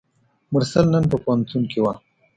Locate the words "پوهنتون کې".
1.23-1.79